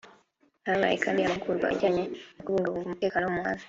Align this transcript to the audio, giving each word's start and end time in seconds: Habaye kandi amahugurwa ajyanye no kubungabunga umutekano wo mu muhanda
Habaye 0.67 0.95
kandi 1.03 1.19
amahugurwa 1.21 1.65
ajyanye 1.73 2.03
no 2.35 2.41
kubungabunga 2.45 2.85
umutekano 2.87 3.23
wo 3.25 3.31
mu 3.33 3.39
muhanda 3.41 3.59